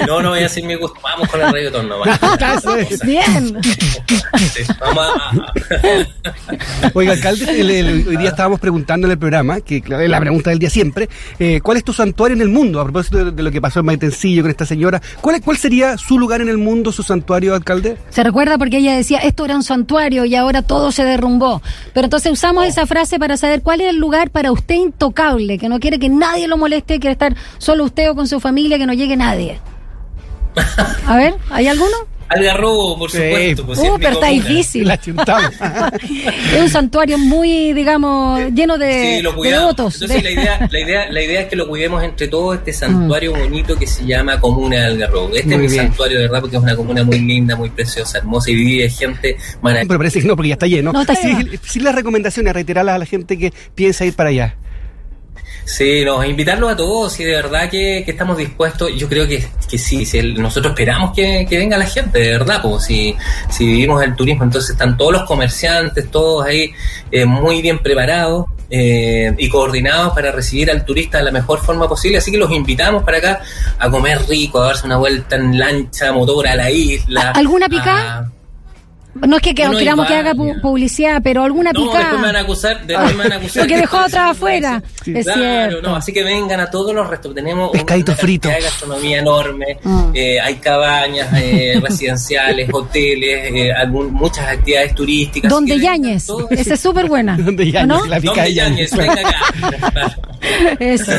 No, 0.07 0.23
no 0.23 0.31
voy 0.31 0.41
a 0.41 0.43
decir 0.43 0.65
mi 0.65 0.75
gusto. 0.75 0.99
Vamos 1.03 1.29
con 1.29 1.41
el 1.41 1.53
reggaetón 1.53 1.89
nomás. 1.89 2.19
Es. 2.79 3.01
Bien. 3.05 3.61
Sí, 4.53 4.63
vamos 4.81 5.07
a- 5.17 5.53
Oiga, 6.95 7.13
alcalde, 7.13 7.61
el- 7.61 7.71
el- 7.81 8.09
hoy 8.09 8.17
día 8.17 8.31
estábamos 8.31 8.61
preguntando 8.61 9.07
en 9.07 9.13
el 9.13 9.19
programa, 9.19 9.61
que 9.61 9.81
claro, 9.81 10.03
es 10.03 10.11
la 10.11 10.21
pregunta 10.21 10.51
del 10.51 10.59
día 10.59 10.71
siempre, 10.71 11.09
eh, 11.39 11.61
¿cuál 11.63 11.77
es 11.77 11.85
tu 11.85 11.93
santuario 11.93 12.35
en 12.37 12.43
el 12.43 12.49
mundo? 12.49 12.81
A 12.81 12.85
propósito 12.85 13.25
de, 13.25 13.31
de 13.33 13.43
lo 13.43 13.51
que 13.51 13.61
pasó 13.61 13.81
en 13.81 13.87
Maitencillo 13.87 14.43
con 14.43 14.51
esta 14.51 14.67
señora, 14.67 15.01
¿cuál, 15.21 15.41
¿cuál 15.43 15.57
sería 15.57 15.97
su 15.99 16.19
lugar 16.19 16.41
en 16.41 16.49
el 16.49 16.59
mundo, 16.59 16.93
su 16.93 17.03
santuario, 17.03 17.55
alcalde? 17.55 17.97
Se 18.11 18.23
recuerda 18.23 18.59
porque 18.59 18.79
ella 18.79 18.95
decía, 18.97 19.19
esto 19.19 19.45
era 19.45 19.57
un 19.57 19.63
santuario 19.63 20.25
y 20.25 20.35
ahora 20.35 20.63
todo 20.63 20.93
se 20.93 21.05
derrumbó. 21.05 21.63
Pero 21.95 22.05
entonces 22.07 22.31
Oh. 22.31 22.35
usamos 22.35 22.67
esa 22.67 22.87
frase 22.87 23.19
para 23.19 23.37
saber 23.37 23.63
cuál 23.63 23.81
es 23.81 23.89
el 23.91 23.97
lugar 23.97 24.31
para 24.31 24.53
usted 24.53 24.75
intocable, 24.77 25.59
que 25.59 25.69
no 25.69 25.81
quiere 25.81 25.99
que 25.99 26.09
nadie 26.09 26.49
lo 26.49 26.57
moleste, 26.57 26.99
quiere 26.99 27.13
estar 27.13 27.37
solo 27.59 27.85
usted 27.85 28.11
o 28.11 28.15
con 28.15 28.27
su 28.29 28.41
familia, 28.41 28.79
que 28.79 28.87
no 28.87 28.93
llegue 28.95 29.17
nadie. 29.17 29.61
A 31.07 31.17
ver, 31.17 31.35
¿hay 31.51 31.67
alguno? 31.69 31.97
Algarrobo, 32.35 32.99
por 32.99 33.11
Sí. 33.11 33.19
supuesto. 33.19 33.67
Pues, 33.67 33.79
Uh, 33.79 33.99
pero 34.01 34.13
está 34.15 34.29
difícil. 34.29 34.91
Es 36.55 36.61
un 36.61 36.69
santuario 36.69 37.19
muy, 37.19 37.73
digamos, 37.73 38.41
lleno 38.55 38.79
de, 38.79 39.17
Sí, 39.17 39.23
lo 39.23 39.31
de 39.31 39.37
cuidamos. 39.37 39.77
devotos. 39.77 39.95
Entonces 40.03 40.23
de- 40.23 40.35
la 40.35 40.41
idea, 40.43 40.69
la 40.71 40.81
idea, 40.81 41.11
la 41.11 41.23
idea 41.23 41.41
es 41.43 41.49
que 41.49 41.57
lo 41.57 41.69
cuidemos 41.69 42.03
entre 42.03 42.29
todos 42.29 42.57
este 42.57 42.73
Mm. 42.73 42.75
santuario 42.75 43.33
bonito 43.33 43.77
que 43.77 43.87
se 43.87 44.05
llama 44.07 44.41
Comuna 44.41 44.77
de 44.77 44.85
Algarrobo. 44.87 45.35
Este 45.35 45.57
Muy 45.57 45.67
es 45.67 45.71
mi 45.73 45.77
bien. 45.79 45.87
santuario 45.89 46.19
de 46.19 46.25
verdad 46.25 46.41
porque 46.41 46.57
es 46.57 46.63
una 46.63 46.77
comuna 46.77 47.05
muy 47.05 47.19
linda, 47.19 47.57
muy 47.57 47.71
preciosa, 47.71 48.19
hermosa 48.19 48.51
y 48.51 48.55
vive 48.55 48.89
gente 48.91 49.37
maravillosa. 49.61 49.89
Pero 49.89 49.99
parece 49.99 50.21
que 50.21 50.27
no, 50.27 50.37
porque 50.37 50.49
ya 50.51 50.55
está 50.55 50.67
lleno. 50.67 50.93
No, 50.93 51.01
está 51.01 51.15
sí, 51.15 51.29
lleno. 51.29 51.51
sí, 51.65 51.81
las 51.81 51.95
recomendaciones, 51.95 52.53
reiterarlas 52.53 52.95
a 52.95 52.99
la 52.99 53.07
gente 53.07 53.39
que 53.39 53.53
piensa 53.75 54.05
ir 54.05 54.15
para 54.15 54.31
allá. 54.31 54.57
Sí, 55.65 56.05
no, 56.05 56.25
invitarlos 56.25 56.73
a 56.73 56.77
todos 56.77 57.19
y 57.21 57.25
de 57.25 57.33
verdad 57.37 57.71
que, 57.71 58.03
que 58.05 58.11
estamos 58.11 58.37
dispuestos. 58.37 58.91
Yo 58.97 59.09
creo 59.09 59.27
que, 59.29 59.47
que 59.71 59.79
sí, 59.79 60.05
si 60.05 60.19
el- 60.19 60.41
nosotros 60.43 60.73
esperamos 60.73 61.13
que, 61.15 61.47
que 61.49 61.57
venga 61.57 61.79
la 61.79 61.87
gente, 61.87 62.19
de 62.19 62.31
verdad, 62.31 62.61
pues 62.63 62.85
si, 62.85 63.15
si 63.49 63.65
vivimos 63.67 64.03
el 64.03 64.15
turismo, 64.17 64.45
entonces 64.45 64.71
están 64.73 64.97
todos 64.97 65.13
los 65.13 65.23
comerciantes, 65.23 66.11
todos 66.11 66.45
ahí 66.45 66.73
eh, 67.11 67.25
muy 67.25 67.63
bien 67.63 67.79
preparados 67.79 68.47
eh, 68.71 69.33
y 69.39 69.49
coordinados 69.49 70.13
para 70.15 70.33
recibir 70.33 70.71
al 70.71 70.85
turista 70.85 71.19
de 71.19 71.25
la 71.25 71.31
mejor 71.31 71.61
forma 71.61 71.89
posible. 71.89 72.19
Así 72.19 72.31
que 72.33 72.39
los 72.39 72.51
invitamos 72.51 73.05
para 73.05 73.19
acá 73.19 73.41
a 73.79 73.89
comer 73.91 74.21
rico, 74.29 74.61
a 74.61 74.67
darse 74.67 74.87
una 74.87 74.97
vuelta 74.97 75.37
en 75.37 75.59
lancha, 75.59 76.13
motor 76.13 76.49
a 76.49 76.57
la 76.57 76.71
isla. 76.71 77.31
¿Alguna 77.31 77.69
picada? 77.69 78.33
No 79.15 79.37
es 79.37 79.43
que, 79.43 79.51
que 79.55 79.63
queramos 79.77 80.07
que 80.07 80.15
haga 80.15 80.33
pu- 80.35 80.61
publicidad, 80.63 81.21
pero 81.23 81.43
alguna 81.45 81.73
No, 81.73 81.81
después 81.81 82.03
me 82.03 82.11
van 82.13 82.17
a 82.17 82.23
picada. 82.29 82.41
acusar, 82.41 82.87
después 82.87 83.11
me 83.15 83.23
van 83.25 83.33
a 83.33 83.37
acusar. 83.37 83.63
Porque 83.63 83.75
que 83.75 83.81
dejó 83.81 83.99
otra 84.07 84.31
afuera. 84.31 84.83
Es 85.07 85.25
claro, 85.27 85.41
cierto. 85.71 85.89
no, 85.89 85.97
así 85.97 86.13
que 86.13 86.23
vengan 86.25 86.61
a 86.61 86.71
todos 86.71 86.95
los 86.95 87.07
restaurantes. 87.09 87.45
Tenemos 87.45 87.71
una 87.71 87.73
Pescadito 87.73 88.07
cantidad 88.13 88.23
frito. 88.27 88.49
de 88.49 88.61
gastronomía 88.61 89.19
enorme. 89.19 89.79
Mm. 89.83 90.11
eh, 90.15 90.41
hay 90.41 90.55
cabañas 90.57 91.29
eh, 91.35 91.79
residenciales, 91.83 92.71
hoteles, 92.73 93.53
eh, 93.55 93.73
algún- 93.73 94.13
muchas 94.13 94.49
actividades 94.49 94.95
turísticas. 94.95 95.51
Donde 95.51 95.79
Yañez. 95.79 96.27
Esa 96.51 96.75
es 96.75 96.81
súper 96.81 97.07
buena. 97.09 97.37
Donde 97.41 97.71
Yañez, 97.71 97.89
¿No? 97.89 98.07
la 98.07 98.17
pica 98.19 98.33
Donde 98.35 98.43
de 98.49 98.55
Yañez. 98.55 98.91
Yañez, 98.93 98.97
venga 99.17 99.29
acá. 99.29 100.17
Eso. 100.81 101.13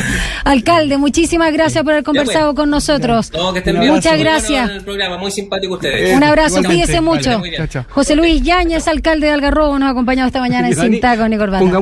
Alcalde, 0.44 0.98
muchísimas 0.98 1.52
gracias 1.52 1.82
por 1.84 1.92
haber 1.92 2.04
conversado 2.04 2.54
con 2.54 2.70
nosotros. 2.70 3.32
No, 3.32 3.52
que 3.52 3.60
estén 3.60 3.76
Un 3.76 3.82
bien. 3.82 3.94
Muchas 3.94 4.18
gracias. 4.18 4.70
el 4.70 4.84
programa, 4.84 5.18
muy 5.18 5.30
simpático 5.30 5.74
ustedes. 5.74 6.16
Un 6.16 6.22
abrazo, 6.24 6.58
Igualmente. 6.60 6.68
cuídese 6.86 7.00
Vale, 7.00 7.40
mucho. 7.40 7.56
Chao, 7.56 7.66
chao. 7.66 7.84
José 7.90 8.16
Luis 8.16 8.42
Yáñez, 8.42 8.86
alcalde 8.88 9.26
de 9.28 9.32
Algarrobo, 9.32 9.78
nos 9.78 9.88
ha 9.88 9.90
acompañado 9.90 10.26
esta 10.26 10.40
mañana 10.40 10.68
en 10.68 10.74
Dani, 10.76 10.90
Sin 10.92 11.00
Taco 11.00 11.28
ni 11.28 11.36
Corbata. 11.36 11.58
pongamos 11.60 11.72